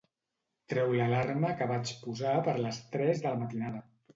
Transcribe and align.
Treu 0.73 0.93
l'alarma 0.99 1.53
que 1.61 1.67
vaig 1.73 1.93
posar 2.07 2.33
per 2.51 2.59
les 2.65 2.83
tres 2.97 3.25
de 3.27 3.31
la 3.31 3.39
matinada. 3.45 3.89